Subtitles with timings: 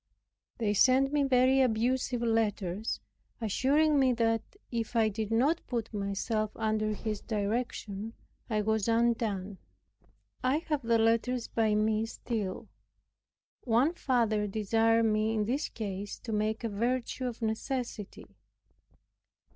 [0.57, 2.99] They sent me very abusive letters,
[3.39, 8.13] assuring me that, if I did not put myself under his direction,
[8.49, 9.59] I was undone.
[10.43, 12.67] I have the letters by me still.
[13.63, 18.25] One father desired me in this case to make a virtue of necessity.